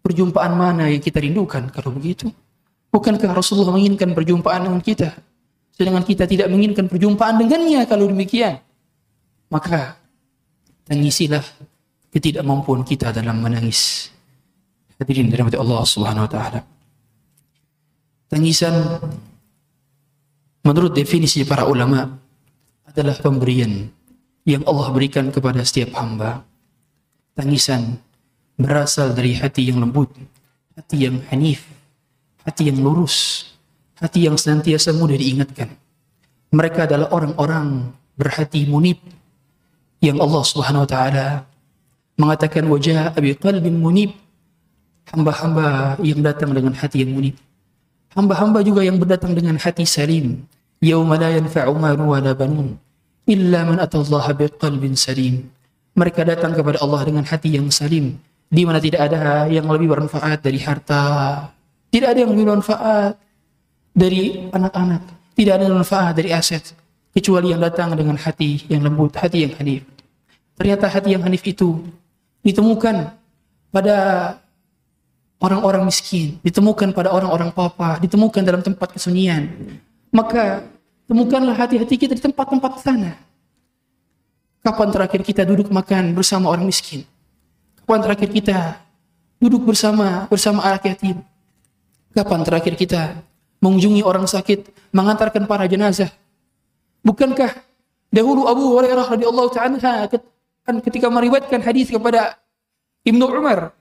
perjumpaan 0.00 0.56
mana 0.56 0.88
yang 0.88 1.04
kita 1.04 1.20
rindukan 1.20 1.68
kalau 1.68 1.92
begitu? 1.92 2.32
Bukankah 2.90 3.30
Rasulullah 3.36 3.76
menginginkan 3.76 4.16
perjumpaan 4.16 4.66
dengan 4.66 4.82
kita? 4.82 5.14
Sedangkan 5.70 6.02
kita 6.02 6.26
tidak 6.26 6.50
menginginkan 6.50 6.90
perjumpaan 6.90 7.38
dengannya 7.38 7.86
kalau 7.86 8.10
demikian. 8.10 8.58
Maka 9.52 9.94
tangisilah 10.88 11.44
ketidakmampuan 12.10 12.82
kita 12.82 13.14
dalam 13.14 13.38
menangis. 13.38 14.10
Hadirin 15.00 15.32
dirahmati 15.32 15.56
Allah 15.56 15.80
Subhanahu 15.86 16.26
wa 16.28 16.30
taala. 16.30 16.60
Tangisan 18.28 19.00
menurut 20.62 20.92
definisi 20.92 21.42
para 21.48 21.64
ulama 21.66 22.04
adalah 22.84 23.16
pemberian 23.18 23.88
yang 24.44 24.62
Allah 24.68 24.92
berikan 24.92 25.32
kepada 25.32 25.64
setiap 25.64 25.96
hamba. 25.96 26.44
Tangisan 27.32 27.96
berasal 28.60 29.16
dari 29.16 29.32
hati 29.38 29.72
yang 29.72 29.80
lembut, 29.80 30.12
hati 30.76 31.08
yang 31.08 31.24
hanif, 31.32 31.64
hati 32.44 32.68
yang 32.68 32.84
lurus, 32.84 33.48
hati 33.96 34.28
yang 34.28 34.36
senantiasa 34.36 34.92
mudah 34.92 35.16
diingatkan. 35.16 35.72
Mereka 36.52 36.90
adalah 36.90 37.08
orang-orang 37.14 37.94
berhati 38.18 38.68
munib 38.68 39.00
yang 40.04 40.20
Allah 40.20 40.42
Subhanahu 40.44 40.84
wa 40.84 40.90
taala 40.90 41.26
mengatakan 42.20 42.68
wajah 42.68 43.16
abi 43.16 43.32
qalbin 43.32 43.80
munib 43.80 44.12
hamba-hamba 45.08 45.96
yang 46.04 46.20
datang 46.20 46.52
dengan 46.52 46.76
hati 46.76 47.02
yang 47.02 47.16
munib. 47.16 47.34
Hamba-hamba 48.12 48.60
juga 48.60 48.84
yang 48.84 49.00
berdatang 49.00 49.32
dengan 49.32 49.56
hati 49.56 49.88
salim. 49.88 50.44
Yauma 50.84 51.16
la 51.16 51.32
yanfa'u 51.32 51.72
malu 51.76 52.12
wa 52.12 52.20
la 52.20 52.36
banun 52.36 52.76
illa 53.30 53.62
man 53.62 53.78
atallaha 53.78 54.34
biqalbin 54.34 54.98
salim. 54.98 55.46
Mereka 55.94 56.26
datang 56.26 56.54
kepada 56.54 56.82
Allah 56.82 57.02
dengan 57.06 57.22
hati 57.26 57.54
yang 57.54 57.70
salim, 57.70 58.18
di 58.50 58.62
mana 58.66 58.82
tidak 58.82 59.10
ada 59.10 59.46
yang 59.50 59.66
lebih 59.70 59.90
bermanfaat 59.90 60.38
dari 60.42 60.58
harta, 60.62 61.04
tidak 61.90 62.14
ada 62.14 62.18
yang 62.22 62.30
lebih 62.34 62.46
bermanfaat 62.46 63.14
dari 63.90 64.50
anak-anak, 64.54 65.02
tidak 65.34 65.52
ada 65.58 65.66
manfaat 65.70 66.12
dari 66.14 66.30
aset 66.30 66.62
kecuali 67.10 67.50
yang 67.50 67.58
datang 67.58 67.94
dengan 67.98 68.14
hati 68.14 68.70
yang 68.70 68.86
lembut, 68.86 69.18
hati 69.18 69.46
yang 69.46 69.54
hanif. 69.58 69.82
Ternyata 70.54 70.86
hati 70.86 71.18
yang 71.18 71.22
hanif 71.26 71.42
itu 71.42 71.82
ditemukan 72.40 73.12
pada 73.70 73.96
orang-orang 75.40 75.88
miskin, 75.88 76.36
ditemukan 76.44 76.92
pada 76.92 77.08
orang-orang 77.10 77.50
papa, 77.50 77.96
ditemukan 78.00 78.42
dalam 78.44 78.60
tempat 78.60 78.92
kesunyian. 78.92 79.48
Maka 80.12 80.64
temukanlah 81.08 81.56
hati-hati 81.56 81.96
kita 81.96 82.12
di 82.14 82.22
tempat-tempat 82.22 82.72
sana. 82.84 83.16
Kapan 84.60 84.92
terakhir 84.92 85.24
kita 85.24 85.42
duduk 85.48 85.72
makan 85.72 86.12
bersama 86.12 86.52
orang 86.52 86.68
miskin? 86.68 87.08
Kapan 87.80 88.00
terakhir 88.04 88.28
kita 88.28 88.58
duduk 89.40 89.64
bersama 89.64 90.28
bersama 90.28 90.60
anak 90.68 90.84
yatim? 90.84 91.24
Kapan 92.12 92.40
terakhir 92.44 92.76
kita 92.76 93.16
mengunjungi 93.64 94.04
orang 94.04 94.28
sakit, 94.28 94.68
mengantarkan 94.92 95.48
para 95.48 95.64
jenazah. 95.64 96.12
Bukankah 97.00 97.56
dahulu 98.12 98.44
Abu 98.44 98.76
Hurairah 98.76 99.06
radhiyallahu 99.08 99.48
taala 99.48 99.80
ketika 100.78 101.10
meriwayatkan 101.10 101.58
hadis 101.58 101.90
kepada 101.90 102.38
Ibnu 103.02 103.26
Umar 103.26 103.74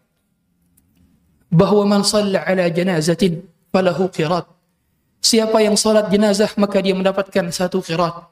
bahwa 1.54 1.86
man 1.86 2.02
shalla 2.02 2.42
ala 2.42 2.66
janazatin 2.74 3.46
falahu 3.70 4.10
qirat. 4.10 4.50
Siapa 5.22 5.62
yang 5.62 5.78
salat 5.78 6.10
jenazah 6.10 6.50
maka 6.58 6.82
dia 6.82 6.98
mendapatkan 6.98 7.54
satu 7.54 7.86
qirat. 7.86 8.26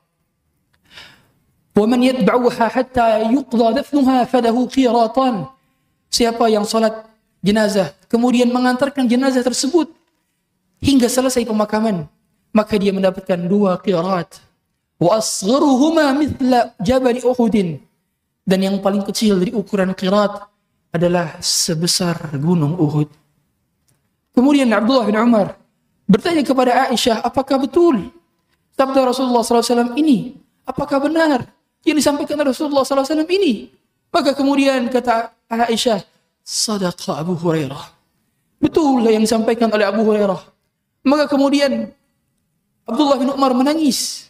Wa 1.78 1.86
man 1.86 2.02
yatba'uha 2.02 2.66
hatta 2.74 3.30
yuqda 3.30 3.86
dafnuha 3.86 4.26
falahu 4.26 4.66
qiratan. 4.66 5.46
Siapa 6.10 6.50
yang 6.50 6.66
salat 6.66 7.06
jenazah 7.46 7.94
kemudian 8.10 8.50
mengantarkan 8.50 9.06
jenazah 9.06 9.46
tersebut 9.46 9.92
hingga 10.82 11.08
selesai 11.08 11.46
pemakaman 11.46 12.10
maka 12.52 12.76
dia 12.76 12.92
mendapatkan 12.92 13.38
dua 13.46 13.78
qirat 13.78 14.42
wa 14.98 15.12
asgharuhuma 15.16 16.12
mithla 16.18 16.74
jabal 16.82 17.18
uhudin 17.22 17.78
dan 18.48 18.64
yang 18.64 18.80
paling 18.80 19.04
kecil 19.04 19.44
dari 19.44 19.52
ukuran 19.52 19.92
qirat 19.92 20.48
adalah 20.96 21.36
sebesar 21.44 22.32
gunung 22.40 22.80
Uhud. 22.80 23.12
Kemudian 24.32 24.72
Abdullah 24.72 25.04
bin 25.04 25.20
Umar 25.20 25.60
bertanya 26.08 26.48
kepada 26.48 26.88
Aisyah 26.88 27.28
apakah 27.28 27.60
betul 27.60 28.08
sabda 28.80 29.04
Rasulullah 29.04 29.44
SAW 29.44 30.00
ini? 30.00 30.40
Apakah 30.64 31.04
benar 31.04 31.44
yang 31.84 32.00
disampaikan 32.00 32.40
Rasulullah 32.40 32.88
SAW 32.88 33.28
ini? 33.28 33.68
Maka 34.08 34.32
kemudian 34.32 34.88
kata 34.88 35.36
Aisyah 35.52 36.00
sadaqa 36.48 37.20
Abu 37.20 37.36
Hurairah. 37.36 37.92
Betul 38.64 39.04
yang 39.04 39.22
disampaikan 39.22 39.68
oleh 39.68 39.84
Abu 39.84 40.08
Hurairah. 40.08 40.40
Maka 41.04 41.28
kemudian 41.28 41.92
Abdullah 42.88 43.20
bin 43.20 43.30
Umar 43.36 43.52
menangis. 43.52 44.27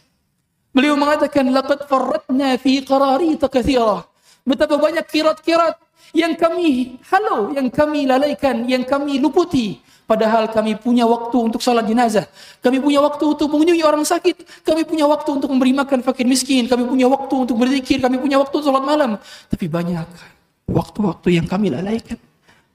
Beliau 0.72 0.94
mengatakan, 0.94 1.48
"Laqad 1.48 1.88
farratna 1.88 2.54
fi 2.60 2.84
qararita 2.84 3.48
katsira." 3.48 4.04
Betapa 4.44 4.80
banyak 4.80 5.04
kirat-kirat 5.08 5.76
yang 6.16 6.32
kami 6.36 6.96
halau, 7.12 7.52
yang 7.52 7.68
kami 7.68 8.08
lalaikan, 8.08 8.64
yang 8.64 8.84
kami 8.84 9.20
luputi. 9.20 9.80
Padahal 10.08 10.48
kami 10.48 10.72
punya 10.80 11.04
waktu 11.04 11.36
untuk 11.36 11.60
salat 11.60 11.84
jenazah. 11.84 12.24
Kami 12.64 12.80
punya 12.80 13.04
waktu 13.04 13.28
untuk 13.28 13.52
mengunjungi 13.52 13.84
orang 13.84 14.08
sakit. 14.08 14.64
Kami 14.64 14.88
punya 14.88 15.04
waktu 15.04 15.36
untuk 15.36 15.52
memberi 15.52 15.76
makan 15.76 16.00
fakir 16.00 16.24
miskin. 16.24 16.64
Kami 16.64 16.88
punya 16.88 17.04
waktu 17.12 17.34
untuk 17.36 17.60
berzikir. 17.60 18.00
Kami 18.00 18.16
punya 18.16 18.40
waktu 18.40 18.56
salat 18.64 18.88
malam. 18.88 19.20
Tapi 19.52 19.68
banyak 19.68 20.08
waktu-waktu 20.64 21.28
yang 21.36 21.44
kami 21.44 21.68
lalaikan. 21.68 22.16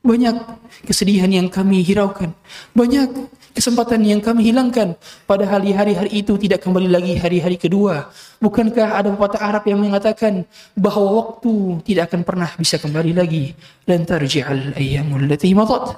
Banyak 0.04 0.36
kesedihan 0.84 1.32
yang 1.32 1.48
kami 1.48 1.80
hiraukan. 1.80 2.36
Banyak 2.76 3.32
kesempatan 3.56 4.04
yang 4.04 4.20
kami 4.20 4.52
hilangkan. 4.52 5.00
Pada 5.24 5.48
hari-hari 5.48 5.96
hari 5.96 6.12
itu 6.20 6.36
tidak 6.36 6.60
kembali 6.60 6.92
lagi 6.92 7.16
hari-hari 7.16 7.56
kedua. 7.56 8.12
Bukankah 8.44 9.00
ada 9.00 9.16
pepatah 9.16 9.40
Arab 9.40 9.64
yang 9.64 9.80
mengatakan 9.80 10.44
bahwa 10.76 11.08
waktu 11.24 11.80
tidak 11.88 12.12
akan 12.12 12.28
pernah 12.28 12.52
bisa 12.60 12.76
kembali 12.84 13.16
lagi. 13.16 13.56
Dan 13.88 14.04
tarji'al 14.04 14.76
ayyamul 14.76 15.24
lati 15.24 15.56
matat. 15.56 15.96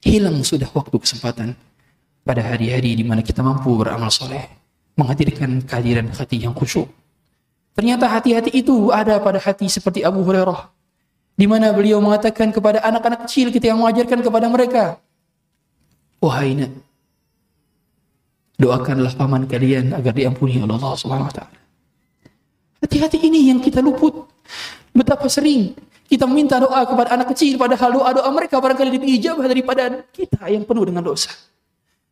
Hilang 0.00 0.40
sudah 0.40 0.72
waktu 0.72 0.96
kesempatan. 0.96 1.52
Pada 2.24 2.40
hari-hari 2.40 2.96
di 2.96 3.04
mana 3.04 3.20
kita 3.20 3.44
mampu 3.44 3.76
beramal 3.76 4.08
soleh. 4.08 4.48
Menghadirkan 4.96 5.60
kehadiran 5.68 6.08
hati 6.08 6.40
yang 6.40 6.56
khusyuk. 6.56 6.88
Ternyata 7.76 8.08
hati-hati 8.08 8.48
itu 8.56 8.88
ada 8.88 9.20
pada 9.20 9.36
hati 9.36 9.68
seperti 9.68 10.00
Abu 10.08 10.24
Hurairah 10.24 10.79
di 11.40 11.48
mana 11.48 11.72
beliau 11.72 12.04
mengatakan 12.04 12.52
kepada 12.52 12.84
anak-anak 12.84 13.24
kecil 13.24 13.48
kita 13.48 13.72
yang 13.72 13.80
mengajarkan 13.80 14.20
kepada 14.20 14.44
mereka, 14.52 15.00
wahai 16.20 16.52
nak, 16.52 16.76
doakanlah 18.60 19.08
paman 19.16 19.48
kalian 19.48 19.96
agar 19.96 20.12
diampuni 20.12 20.60
oleh 20.60 20.76
Allah 20.76 21.00
Subhanahu 21.00 21.32
wa 21.32 21.34
taala. 21.34 21.56
Hati-hati 22.84 23.24
ini 23.24 23.48
yang 23.48 23.64
kita 23.64 23.80
luput. 23.80 24.28
Betapa 24.92 25.32
sering 25.32 25.72
kita 26.12 26.28
meminta 26.28 26.60
doa 26.60 26.84
kepada 26.84 27.16
anak 27.16 27.32
kecil 27.32 27.56
padahal 27.56 27.88
doa-doa 27.88 28.28
mereka 28.36 28.60
barangkali 28.60 29.00
lebih 29.00 29.08
ijabah 29.16 29.46
daripada 29.48 30.04
kita 30.12 30.44
yang 30.52 30.68
penuh 30.68 30.92
dengan 30.92 31.08
dosa. 31.08 31.32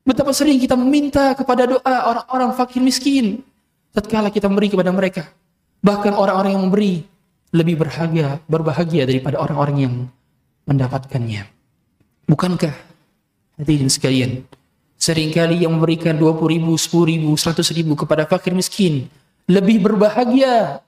Betapa 0.08 0.32
sering 0.32 0.56
kita 0.56 0.72
meminta 0.72 1.36
kepada 1.36 1.68
doa 1.68 1.94
orang-orang 2.16 2.56
fakir 2.56 2.80
miskin 2.80 3.44
tatkala 3.92 4.32
kita 4.32 4.48
memberi 4.48 4.72
kepada 4.72 4.88
mereka. 4.88 5.28
Bahkan 5.84 6.16
orang-orang 6.16 6.56
yang 6.56 6.64
memberi 6.64 7.17
lebih 7.54 7.80
berharga, 7.80 8.40
berbahagia 8.44 9.08
daripada 9.08 9.40
orang-orang 9.40 9.76
yang 9.78 9.94
mendapatkannya. 10.68 11.48
Bukankah 12.28 12.74
hadirin 13.56 13.88
sekalian, 13.88 14.44
sering 15.00 15.32
kali 15.32 15.64
yang 15.64 15.72
memberikan 15.76 16.12
20 16.12 16.54
ribu, 16.54 16.72
10 16.76 17.08
ribu, 17.08 17.30
100 17.32 17.64
ribu 17.72 17.96
kepada 17.96 18.28
fakir 18.28 18.52
miskin 18.52 19.08
lebih 19.48 19.80
berbahagia, 19.80 20.84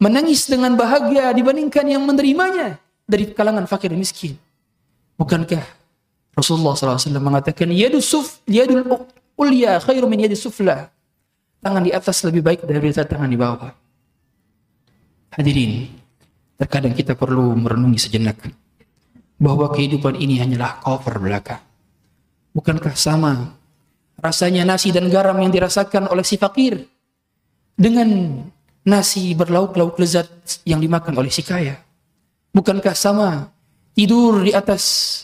menangis 0.00 0.48
dengan 0.48 0.72
bahagia 0.80 1.28
dibandingkan 1.36 1.84
yang 1.84 2.02
menerimanya 2.08 2.80
dari 3.04 3.28
kalangan 3.36 3.68
fakir 3.68 3.92
miskin. 3.92 4.40
Bukankah 5.20 5.60
Rasulullah 6.32 6.72
SAW 6.72 7.20
mengatakan, 7.20 7.68
Yadu 7.68 8.00
suf, 8.00 8.40
yadul 8.48 8.84
ulya 9.36 9.76
khairu 9.80 10.08
min 10.08 10.24
yadi 10.24 10.36
sufla. 10.36 10.88
Tangan 11.60 11.84
di 11.84 11.92
atas 11.92 12.24
lebih 12.24 12.40
baik 12.44 12.64
daripada 12.64 13.04
tangan 13.04 13.28
di 13.28 13.36
bawah. 13.36 13.72
Hadirin, 15.36 15.92
terkadang 16.56 16.96
kita 16.96 17.12
perlu 17.12 17.52
merenungi 17.52 18.00
sejenak 18.00 18.40
bahwa 19.36 19.68
kehidupan 19.68 20.16
ini 20.16 20.40
hanyalah 20.40 20.80
cover 20.80 21.20
belaka. 21.20 21.60
Bukankah 22.56 22.96
sama 22.96 23.52
rasanya 24.16 24.64
nasi 24.64 24.96
dan 24.96 25.12
garam 25.12 25.36
yang 25.36 25.52
dirasakan 25.52 26.08
oleh 26.08 26.24
si 26.24 26.40
fakir 26.40 26.88
dengan 27.76 28.40
nasi 28.80 29.36
berlauk-lauk 29.36 30.00
lezat 30.00 30.24
yang 30.64 30.80
dimakan 30.80 31.20
oleh 31.20 31.28
si 31.28 31.44
kaya? 31.44 31.84
Bukankah 32.56 32.96
sama 32.96 33.52
tidur 33.92 34.40
di 34.40 34.56
atas 34.56 35.20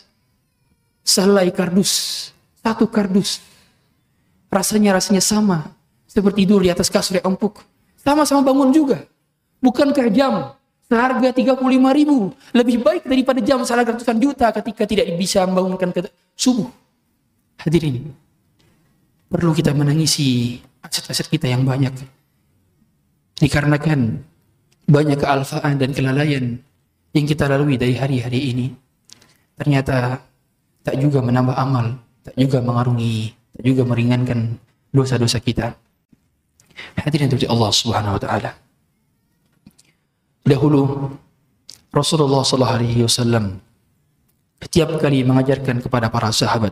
sehelai 1.08 1.48
kardus, 1.56 2.28
satu 2.60 2.84
kardus, 2.84 3.40
rasanya 4.52 5.00
rasanya 5.00 5.24
sama 5.24 5.72
seperti 6.04 6.44
tidur 6.44 6.60
di 6.60 6.68
atas 6.68 6.92
kasur 6.92 7.16
yang 7.16 7.32
empuk, 7.32 7.64
sama-sama 7.96 8.44
bangun 8.44 8.76
juga. 8.76 9.08
Bukankah 9.62 10.10
jam 10.10 10.58
seharga 10.90 11.30
35 11.30 11.62
ribu 11.70 12.34
lebih 12.50 12.82
baik 12.82 13.06
daripada 13.06 13.38
jam 13.38 13.62
seharga 13.62 13.94
ratusan 13.94 14.18
juta 14.18 14.50
ketika 14.50 14.82
tidak 14.84 15.06
bisa 15.14 15.46
membangunkan 15.46 15.94
ke 15.94 16.10
subuh? 16.34 16.66
Hadirin, 17.62 18.10
perlu 19.30 19.54
kita 19.54 19.70
menangisi 19.70 20.58
aset-aset 20.82 21.30
kita 21.30 21.46
yang 21.46 21.62
banyak. 21.62 21.94
Dikarenakan 23.38 24.18
banyak 24.90 25.18
kealfaan 25.22 25.78
dan 25.78 25.94
kelalaian 25.94 26.58
yang 27.14 27.26
kita 27.30 27.46
lalui 27.46 27.78
dari 27.78 27.94
hari-hari 27.94 28.50
ini. 28.50 28.66
Ternyata 29.54 30.18
tak 30.82 30.98
juga 30.98 31.22
menambah 31.22 31.54
amal, 31.54 32.02
tak 32.26 32.34
juga 32.34 32.58
mengarungi, 32.58 33.30
tak 33.54 33.62
juga 33.62 33.82
meringankan 33.86 34.58
dosa-dosa 34.90 35.38
kita. 35.38 35.70
Hadirin 36.98 37.30
dari 37.30 37.46
Allah 37.46 37.70
Subhanahu 37.70 38.18
wa 38.18 38.22
taala. 38.22 38.50
Dahulu 40.42 41.12
Rasulullah 41.94 42.42
Sallallahu 42.42 42.76
Alaihi 42.82 43.06
Wasallam 43.06 43.62
setiap 44.62 44.94
kali 45.02 45.26
mengajarkan 45.26 45.82
kepada 45.82 46.06
para 46.06 46.30
sahabat, 46.30 46.70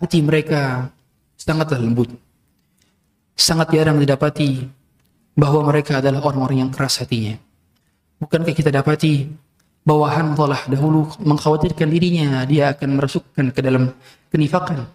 hati 0.00 0.24
mereka 0.24 0.88
sangatlah 1.36 1.76
lembut, 1.76 2.08
sangat 3.36 3.76
jarang 3.76 4.00
didapati 4.00 4.64
bahwa 5.36 5.68
mereka 5.68 6.00
adalah 6.00 6.24
orang-orang 6.24 6.64
yang 6.64 6.72
keras 6.72 6.96
hatinya. 7.04 7.36
Bukankah 8.16 8.56
kita 8.56 8.72
dapati 8.72 9.28
bahwa 9.84 10.08
Hanzalah 10.08 10.64
dahulu 10.64 11.12
mengkhawatirkan 11.20 11.92
dirinya 11.92 12.40
dia 12.48 12.72
akan 12.72 12.96
merasukkan 12.96 13.52
ke 13.52 13.60
dalam 13.60 13.92
kenifakan. 14.32 14.88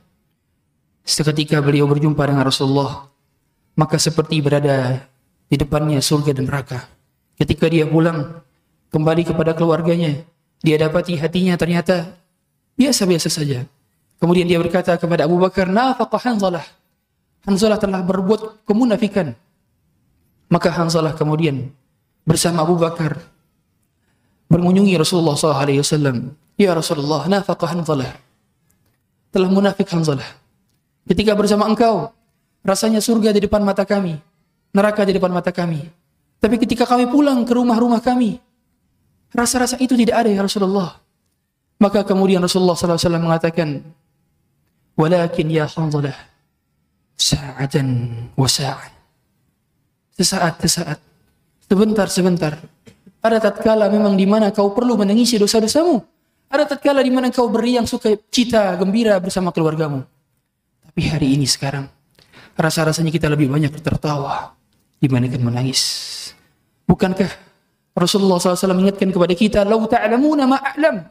Seketika 1.05 1.61
beliau 1.61 1.85
berjumpa 1.85 2.25
dengan 2.25 2.49
Rasulullah, 2.49 3.05
maka 3.77 4.01
seperti 4.01 4.41
berada 4.41 5.05
di 5.45 5.55
depannya 5.61 6.01
surga 6.01 6.33
dan 6.33 6.49
neraka. 6.49 7.00
Ketika 7.41 7.65
dia 7.65 7.89
pulang 7.89 8.37
kembali 8.93 9.25
kepada 9.25 9.57
keluarganya, 9.57 10.21
dia 10.61 10.77
dapati 10.77 11.17
hatinya 11.17 11.57
ternyata 11.57 12.13
biasa-biasa 12.77 13.33
saja. 13.33 13.65
Kemudian 14.21 14.45
dia 14.45 14.61
berkata 14.61 14.93
kepada 14.93 15.25
Abu 15.25 15.41
Bakar, 15.41 15.65
"Nafaqah 15.65 16.21
Hanzalah." 16.21 16.61
Hanzalah 17.41 17.81
telah 17.81 18.05
berbuat 18.05 18.61
kemunafikan. 18.69 19.33
Maka 20.53 20.69
Hanzalah 20.69 21.17
kemudian 21.17 21.73
bersama 22.29 22.61
Abu 22.61 22.77
Bakar 22.77 23.17
mengunjungi 24.45 24.93
Rasulullah 25.01 25.33
SAW. 25.33 26.37
Ya 26.61 26.77
Rasulullah, 26.77 27.25
nafaqah 27.25 27.73
Hanzalah. 27.73 28.13
Telah 29.33 29.49
munafik 29.49 29.89
Hanzalah. 29.89 30.27
Ketika 31.09 31.33
bersama 31.33 31.65
engkau, 31.65 32.13
rasanya 32.61 33.01
surga 33.01 33.33
di 33.33 33.41
depan 33.41 33.65
mata 33.65 33.81
kami, 33.81 34.21
neraka 34.77 35.01
di 35.01 35.17
depan 35.17 35.33
mata 35.33 35.49
kami. 35.49 36.00
Tapi 36.41 36.57
ketika 36.57 36.89
kami 36.89 37.05
pulang 37.05 37.45
ke 37.45 37.53
rumah-rumah 37.53 38.01
kami, 38.01 38.41
rasa-rasa 39.29 39.77
itu 39.77 39.93
tidak 39.93 40.25
ada 40.25 40.29
ya 40.33 40.41
Rasulullah. 40.41 40.97
Maka 41.77 42.01
kemudian 42.01 42.41
Rasulullah 42.41 42.73
SAW 42.73 43.21
mengatakan, 43.21 43.85
Walakin 44.97 45.47
ya 45.53 45.69
Hanzalah, 45.69 46.17
sa'atan 47.13 47.87
wa 48.33 48.49
sa'at. 48.49 48.91
Sesaat, 50.17 50.55
sesaat. 50.61 50.99
Sebentar, 51.65 52.05
sebentar. 52.09 52.53
Ada 53.21 53.37
tatkala 53.37 53.89
memang 53.89 54.17
di 54.17 54.25
mana 54.25 54.49
kau 54.49 54.73
perlu 54.73 54.97
menangisi 54.97 55.37
dosa-dosamu. 55.37 56.01
Ada 56.51 56.75
tatkala 56.75 56.99
di 57.05 57.13
mana 57.13 57.29
kau 57.29 57.47
beriang 57.47 57.85
suka 57.85 58.17
cita, 58.29 58.75
gembira 58.75 59.17
bersama 59.21 59.53
keluargamu. 59.53 60.03
Tapi 60.85 61.01
hari 61.07 61.39
ini 61.39 61.47
sekarang, 61.47 61.87
rasa-rasanya 62.59 63.09
kita 63.09 63.31
lebih 63.31 63.47
banyak 63.47 63.71
tertawa 63.79 64.51
dibandingkan 64.99 65.41
menangis. 65.41 65.81
Bukankah 66.91 67.31
Rasulullah 67.95 68.35
SAW 68.35 68.75
mengingatkan 68.75 69.15
kepada 69.15 69.31
kita, 69.31 69.59
"Lau 69.63 69.87
ta'lamuna 69.87 70.43
ma 70.43 70.59
a'lam, 70.59 71.07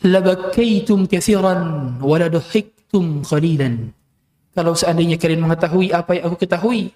labakaitum 0.00 1.04
kathiran 1.04 1.60
wa 2.00 2.16
ladhiktum 2.16 3.20
qalilan." 3.20 3.92
Kalau 4.56 4.72
seandainya 4.72 5.20
kalian 5.20 5.44
mengetahui 5.44 5.92
apa 5.92 6.16
yang 6.16 6.32
aku 6.32 6.40
ketahui, 6.40 6.88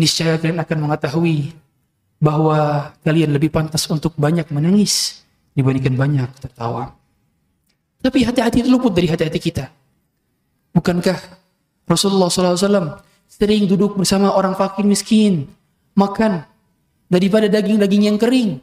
niscaya 0.00 0.40
kalian 0.40 0.64
akan 0.64 0.78
mengetahui 0.88 1.52
bahwa 2.16 2.88
kalian 3.04 3.36
lebih 3.36 3.52
pantas 3.52 3.84
untuk 3.92 4.16
banyak 4.16 4.48
menangis 4.48 5.20
dibandingkan 5.52 5.92
banyak 5.92 6.30
tertawa. 6.40 6.96
Tapi 8.00 8.24
hati-hati 8.24 8.64
luput 8.64 8.96
dari 8.96 9.12
hati-hati 9.12 9.38
kita. 9.38 9.68
Bukankah 10.72 11.18
Rasulullah 11.84 12.32
SAW 12.32 12.98
sering 13.28 13.68
duduk 13.68 13.94
bersama 13.94 14.32
orang 14.34 14.56
fakir 14.58 14.82
miskin, 14.82 15.46
makan 15.96 16.44
daripada 17.08 17.46
daging-daging 17.48 18.02
yang 18.08 18.18
kering. 18.20 18.60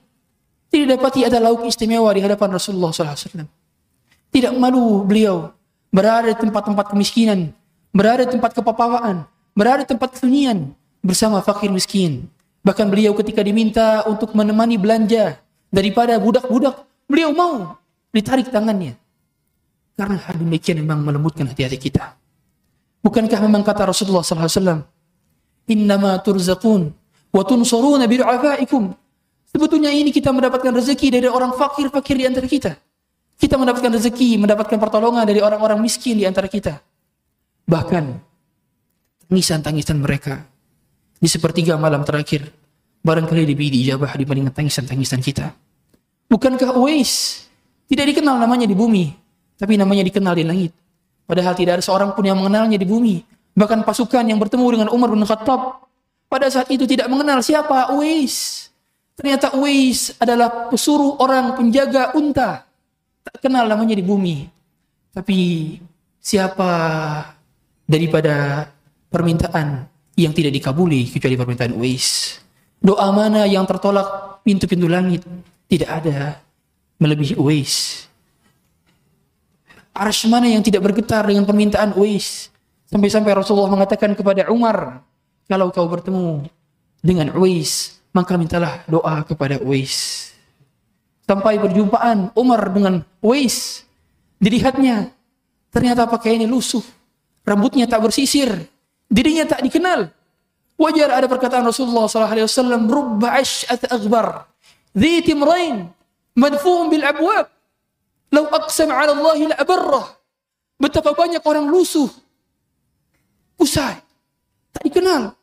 Tidak 0.69 0.85
dapati 0.85 1.25
ada 1.25 1.41
lauk 1.41 1.65
istimewa 1.65 2.13
di 2.13 2.21
hadapan 2.21 2.53
Rasulullah 2.53 2.93
SAW. 2.93 3.45
Tidak 4.29 4.53
malu 4.53 5.01
beliau 5.01 5.49
berada 5.89 6.29
di 6.29 6.37
tempat-tempat 6.37 6.93
kemiskinan, 6.93 7.49
berada 7.89 8.29
di 8.29 8.37
tempat 8.37 8.53
kepapawaan, 8.53 9.25
berada 9.57 9.81
di 9.81 9.89
tempat 9.89 10.13
kesunyian 10.13 10.69
bersama 11.01 11.41
fakir 11.41 11.73
miskin. 11.73 12.29
Bahkan 12.61 12.85
beliau 12.85 13.17
ketika 13.17 13.41
diminta 13.41 14.05
untuk 14.05 14.37
menemani 14.37 14.77
belanja 14.77 15.41
daripada 15.73 16.21
budak-budak, 16.21 16.85
beliau 17.09 17.33
mau 17.33 17.81
ditarik 18.13 18.53
tangannya. 18.53 18.93
Karena 19.97 20.21
hal 20.21 20.37
demikian 20.37 20.79
memang 20.85 21.01
melembutkan 21.01 21.49
hati-hati 21.49 21.81
kita. 21.81 22.13
Bukankah 23.01 23.39
memang 23.41 23.65
kata 23.65 23.89
Rasulullah 23.89 24.21
SAW, 24.21 24.85
Innama 25.69 26.17
turzaqun 26.21 26.98
wa 27.33 27.43
tunsuruna. 27.45 28.05
Sebetulnya 29.49 29.89
ini 29.89 30.13
kita 30.13 30.29
mendapatkan 30.29 30.69
rezeki 30.69 31.09
dari 31.09 31.25
orang 31.25 31.57
fakir-fakir 31.57 32.15
di 32.21 32.25
antara 32.29 32.45
kita. 32.45 32.77
Kita 33.39 33.55
mendapatkan 33.57 33.89
rezeki, 33.97 34.37
mendapatkan 34.37 34.77
pertolongan 34.77 35.25
dari 35.25 35.41
orang-orang 35.41 35.79
miskin 35.81 36.19
di 36.19 36.27
antara 36.27 36.45
kita. 36.45 36.77
Bahkan, 37.65 38.05
tangisan-tangisan 39.25 39.97
mereka 39.97 40.45
di 41.17 41.25
sepertiga 41.25 41.79
malam 41.79 42.05
terakhir, 42.05 42.51
barangkali 43.01 43.47
lebih 43.47 43.73
diijabah 43.73 44.13
dibandingkan 44.19 44.53
tangisan-tangisan 44.53 45.23
kita. 45.23 45.55
Bukankah 46.29 46.77
Uwais 46.77 47.47
tidak 47.89 48.13
dikenal 48.13 48.37
namanya 48.37 48.69
di 48.69 48.77
bumi, 48.77 49.09
tapi 49.57 49.81
namanya 49.81 50.05
dikenal 50.05 50.37
di 50.37 50.45
langit. 50.45 50.71
Padahal 51.25 51.57
tidak 51.57 51.81
ada 51.81 51.83
seorang 51.85 52.13
pun 52.13 52.21
yang 52.21 52.37
mengenalnya 52.37 52.77
di 52.77 52.85
bumi. 52.85 53.25
Bahkan 53.57 53.81
pasukan 53.81 54.29
yang 54.29 54.37
bertemu 54.37 54.65
dengan 54.77 54.87
Umar 54.93 55.09
bin 55.09 55.25
Khattab 55.25 55.88
pada 56.29 56.45
saat 56.47 56.69
itu 56.69 56.85
tidak 56.85 57.09
mengenal 57.09 57.41
siapa 57.41 57.91
Uwais. 57.97 58.69
Ternyata 59.17 59.57
Uwais 59.57 60.15
adalah 60.21 60.69
pesuruh 60.69 61.17
orang 61.19 61.57
penjaga 61.57 62.13
unta. 62.15 62.63
Tak 63.25 63.43
kenal 63.43 63.65
namanya 63.65 63.97
di 63.97 64.05
bumi. 64.05 64.47
Tapi 65.11 65.37
siapa 66.21 66.71
daripada 67.89 68.69
permintaan 69.09 69.89
yang 70.13 70.31
tidak 70.31 70.53
dikabuli 70.53 71.09
kecuali 71.09 71.35
permintaan 71.35 71.73
Uwais. 71.75 72.37
Doa 72.79 73.09
mana 73.11 73.43
yang 73.49 73.65
tertolak 73.67 74.39
pintu-pintu 74.45 74.87
langit 74.87 75.25
tidak 75.67 75.89
ada 75.89 76.39
melebihi 77.01 77.35
Uwais. 77.35 78.05
Arsh 79.97 80.29
mana 80.31 80.47
yang 80.47 80.63
tidak 80.63 80.85
bergetar 80.85 81.25
dengan 81.27 81.43
permintaan 81.43 81.97
Uwais. 81.97 82.53
Sampai-sampai 82.87 83.35
Rasulullah 83.35 83.73
mengatakan 83.73 84.15
kepada 84.15 84.47
Umar, 84.47 85.03
kalau 85.49 85.73
kau 85.73 85.89
bertemu 85.89 86.45
dengan 87.01 87.33
Uwais, 87.33 87.97
maka 88.13 88.37
mintalah 88.37 88.85
doa 88.85 89.25
kepada 89.25 89.57
Uwais. 89.57 90.29
Sampai 91.25 91.57
perjumpaan 91.57 92.29
Umar 92.37 92.69
dengan 92.69 93.01
Uwais. 93.17 93.81
Dilihatnya, 94.37 95.09
ternyata 95.73 96.05
pakaiannya 96.05 96.45
lusuh. 96.45 96.85
Rambutnya 97.41 97.89
tak 97.89 98.05
bersisir. 98.05 98.53
Dirinya 99.09 99.49
tak 99.49 99.65
dikenal. 99.65 100.13
Wajar 100.77 101.11
ada 101.11 101.25
perkataan 101.25 101.65
Rasulullah 101.65 102.05
sallallahu 102.07 102.33
alaihi 102.39 102.47
SAW, 102.47 102.87
Rubba 102.87 103.27
asyat 103.41 103.89
akbar, 103.89 104.47
Dhi 104.93 105.25
timrain. 105.25 105.89
Madfuhum 106.37 106.93
bil 106.93 107.03
abwab. 107.03 107.49
Lau 108.29 108.45
aqsam 108.53 108.93
ala 108.93 109.11
Allah 109.11 109.17
Allahi 109.17 109.43
la'abarrah. 109.49 110.07
Betapa 110.79 111.11
banyak 111.17 111.43
orang 111.43 111.67
lusuh. 111.67 112.07
Usai. 113.59 113.99
Tak 114.71 114.85
dikenal. 114.85 115.35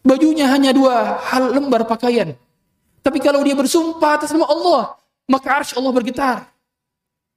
Bajunya 0.00 0.48
hanya 0.48 0.72
dua 0.72 1.20
hal 1.20 1.52
lembar 1.52 1.84
pakaian. 1.84 2.32
Tapi 3.00 3.18
kalau 3.20 3.44
dia 3.44 3.52
bersumpah 3.56 4.20
atas 4.20 4.32
nama 4.32 4.48
Allah, 4.48 4.82
maka 5.28 5.60
arsy 5.60 5.76
Allah 5.76 5.92
bergetar. 5.92 6.48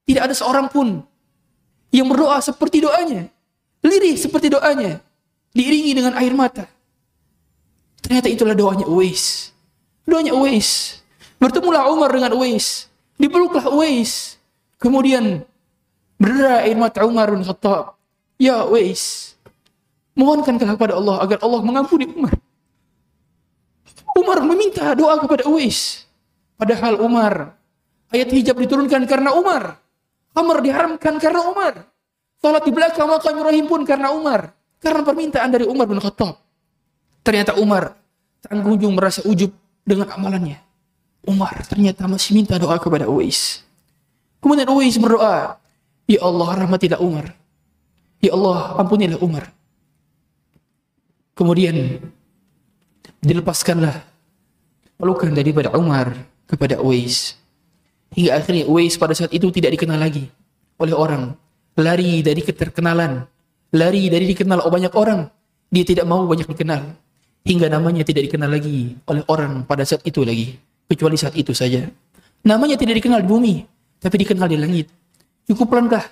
Tidak 0.03 0.23
ada 0.23 0.35
seorang 0.35 0.67
pun 0.67 1.03
yang 1.91 2.07
berdoa 2.07 2.39
seperti 2.39 2.83
doanya. 2.83 3.27
Lirih 3.83 4.15
seperti 4.15 4.51
doanya. 4.51 4.99
Diiringi 5.53 5.91
dengan 5.91 6.15
air 6.17 6.33
mata. 6.33 6.65
Ternyata 8.03 8.27
itulah 8.27 8.55
doanya 8.55 8.87
Uwais. 8.87 9.51
Doanya 10.03 10.35
Uwais. 10.35 10.99
Bertemulah 11.39 11.87
Umar 11.91 12.11
dengan 12.11 12.35
Uwais. 12.35 12.91
Dipeluklah 13.15 13.71
Uwais. 13.71 14.39
Kemudian 14.79 15.43
berderai 16.19 16.67
air 16.71 16.75
mata 16.79 17.03
Umar 17.07 17.31
bin 17.31 17.43
Khattab. 17.43 17.95
Ya 18.35 18.67
Uwais. 18.67 19.35
Mohonkanlah 20.15 20.75
kepada 20.75 20.93
Allah 20.99 21.15
agar 21.23 21.37
Allah 21.43 21.61
mengampuni 21.63 22.07
Umar. 22.11 22.35
Umar 24.13 24.45
meminta 24.45 24.93
doa 24.93 25.17
kepada 25.17 25.49
Uwais. 25.49 26.05
Padahal 26.57 27.01
Umar, 27.01 27.57
ayat 28.13 28.29
hijab 28.29 28.55
diturunkan 28.61 29.03
karena 29.09 29.33
Umar. 29.33 29.81
Amr 30.33 30.61
diharamkan 30.61 31.17
karena 31.17 31.41
Umar. 31.45 31.85
Salat 32.41 32.65
di 32.65 32.71
belakang 32.73 33.09
makam 33.09 33.37
Ibrahim 33.37 33.65
pun 33.69 33.81
karena 33.85 34.13
Umar. 34.13 34.53
Karena 34.81 35.01
permintaan 35.01 35.49
dari 35.49 35.65
Umar 35.65 35.85
bin 35.89 36.01
Khattab. 36.01 36.37
Ternyata 37.23 37.55
Umar 37.57 37.95
tanggung 38.43 38.75
jung 38.77 38.93
merasa 38.97 39.23
ujub 39.23 39.53
dengan 39.85 40.11
amalannya. 40.11 40.59
Umar 41.23 41.63
ternyata 41.63 42.03
masih 42.03 42.35
minta 42.35 42.59
doa 42.59 42.75
kepada 42.77 43.07
Uwais. 43.07 43.63
Kemudian 44.43 44.67
Uwais 44.67 44.99
berdoa, 44.99 45.55
Ya 46.03 46.19
Allah 46.19 46.49
rahmatilah 46.67 46.99
Umar. 46.99 47.31
Ya 48.19 48.35
Allah 48.35 48.75
ampunilah 48.75 49.19
Umar. 49.23 49.55
Kemudian 51.33 52.03
dilepaskanlah 53.23 54.03
pelukan 54.99 55.31
daripada 55.31 55.71
Umar 55.73 56.11
kepada 56.45 56.77
Uwais. 56.83 57.39
Hingga 58.13 58.37
akhirnya 58.37 58.67
Uwais 58.69 58.99
pada 58.99 59.15
saat 59.15 59.31
itu 59.33 59.49
tidak 59.49 59.79
dikenal 59.79 59.97
lagi 59.97 60.27
oleh 60.77 60.93
orang. 60.93 61.33
Lari 61.79 62.21
dari 62.21 62.43
keterkenalan. 62.45 63.25
Lari 63.73 64.05
dari 64.11 64.29
dikenal 64.29 64.61
oleh 64.61 64.69
banyak 64.69 64.93
orang. 64.93 65.25
Dia 65.73 65.81
tidak 65.81 66.05
mau 66.05 66.21
banyak 66.29 66.45
dikenal. 66.45 66.93
Hingga 67.43 67.67
namanya 67.73 68.05
tidak 68.05 68.29
dikenal 68.29 68.53
lagi 68.53 68.93
oleh 69.09 69.23
orang 69.25 69.65
pada 69.65 69.81
saat 69.81 70.05
itu 70.05 70.21
lagi. 70.21 70.53
Kecuali 70.85 71.17
saat 71.17 71.33
itu 71.33 71.55
saja. 71.57 71.81
Namanya 72.45 72.77
tidak 72.77 73.01
dikenal 73.01 73.25
di 73.25 73.27
bumi. 73.27 73.55
Tapi 73.97 74.15
dikenal 74.21 74.45
di 74.45 74.59
langit. 74.59 74.87
Cukup 75.49 75.73
langkah 75.73 76.05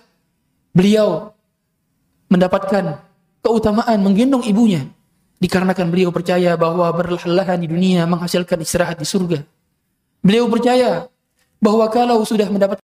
beliau 0.73 1.35
mendapatkan 2.31 3.03
keutamaan 3.43 3.99
menggendong 3.99 4.41
ibunya 4.47 4.87
dikarenakan 5.41 5.89
beliau 5.89 6.13
percaya 6.13 6.53
bahwa 6.53 6.85
berlahan-lahan 6.93 7.65
di 7.65 7.67
dunia 7.67 8.05
menghasilkan 8.05 8.61
istirahat 8.61 9.01
di 9.01 9.07
surga. 9.09 9.41
Beliau 10.21 10.45
percaya 10.45 11.09
bahwa 11.57 11.89
kalau 11.89 12.21
sudah 12.21 12.45
mendapat 12.47 12.77